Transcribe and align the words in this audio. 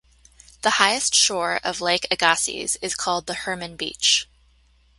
The 0.63 0.71
highest 0.81 1.13
shore 1.13 1.59
of 1.63 1.79
Lake 1.79 2.07
Agassiz 2.09 2.75
is 2.81 2.95
called 2.95 3.27
the 3.27 3.35
Herman 3.35 3.75
Beach. 3.75 4.27